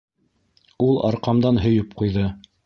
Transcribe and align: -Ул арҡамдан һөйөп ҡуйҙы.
-Ул 0.85 0.97
арҡамдан 1.09 1.61
һөйөп 1.67 1.95
ҡуйҙы. 2.01 2.27